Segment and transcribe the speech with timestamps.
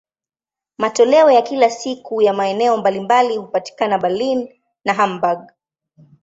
[0.77, 4.49] Matoleo ya kila siku ya maeneo mbalimbali hupatikana Berlin
[4.85, 5.51] na Hamburg.